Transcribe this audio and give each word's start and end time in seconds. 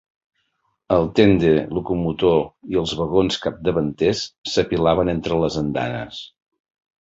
El 0.93 1.03
tènder 1.19 1.51
locomotor 1.77 2.39
i 2.75 2.79
els 2.83 2.93
vagons 3.03 3.37
capdavanters 3.45 4.23
s'apilaven 4.55 5.13
entre 5.15 5.39
les 5.45 5.61
andanes. 5.63 6.25